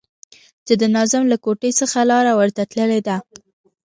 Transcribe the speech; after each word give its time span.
چې 0.65 0.73
د 0.81 0.83
ناظم 0.95 1.23
له 1.31 1.37
کوټې 1.45 1.71
څخه 1.79 1.99
لاره 2.11 2.33
ورته 2.39 2.61
تللې 2.71 2.99
ده. 3.07 3.17